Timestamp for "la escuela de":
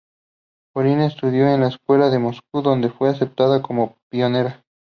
1.61-2.17